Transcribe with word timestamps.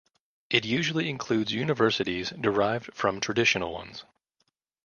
It 0.49 0.65
usually 0.65 1.07
includes 1.11 1.53
universities 1.53 2.31
derived 2.31 2.91
from 2.95 3.19
traditional 3.19 3.71
ones. 3.71 4.03